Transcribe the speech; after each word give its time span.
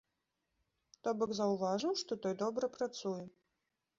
То 1.07 1.13
бок 1.19 1.31
заўважыў, 1.41 1.93
што 2.03 2.17
той 2.23 2.35
добра 2.43 2.71
працуе! 2.79 3.21